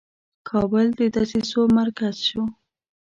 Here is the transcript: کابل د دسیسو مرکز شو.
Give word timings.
کابل 0.49 0.85
د 0.99 1.01
دسیسو 1.15 1.61
مرکز 1.77 2.15
شو. 2.27 2.43